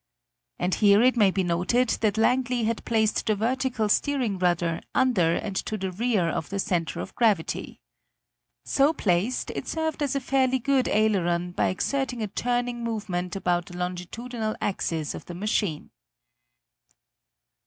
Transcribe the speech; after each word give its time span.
And 0.57 0.73
here 0.73 1.03
it 1.03 1.15
may 1.15 1.29
be 1.29 1.43
noted 1.43 1.89
that 2.01 2.17
Langley 2.17 2.63
had 2.63 2.83
placed 2.85 3.23
the 3.27 3.35
vertical 3.35 3.87
steering 3.87 4.39
rudder 4.39 4.81
under 4.95 5.35
and 5.35 5.55
to 5.57 5.77
the 5.77 5.91
rear 5.91 6.27
of 6.27 6.49
the 6.49 6.57
center 6.57 7.01
of 7.01 7.13
gravity. 7.13 7.79
So 8.65 8.93
placed, 8.93 9.51
it 9.51 9.67
served 9.67 10.01
as 10.01 10.15
a 10.15 10.19
fairly 10.19 10.57
good 10.57 10.87
aileron 10.87 11.51
by 11.51 11.67
exerting 11.67 12.23
a 12.23 12.27
turning 12.27 12.83
movement 12.83 13.35
about 13.35 13.67
the 13.67 13.77
longitudinal 13.77 14.55
axis 14.59 15.13
of 15.13 15.25
the 15.25 15.35
machine. 15.35 15.91